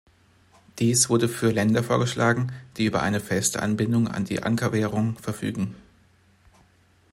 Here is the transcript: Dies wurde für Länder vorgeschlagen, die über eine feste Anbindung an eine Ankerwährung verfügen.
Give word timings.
Dies 0.79 1.11
wurde 1.11 1.29
für 1.29 1.51
Länder 1.51 1.83
vorgeschlagen, 1.83 2.51
die 2.75 2.85
über 2.85 3.03
eine 3.03 3.19
feste 3.19 3.61
Anbindung 3.61 4.07
an 4.07 4.25
eine 4.27 4.43
Ankerwährung 4.43 5.15
verfügen. 5.19 5.75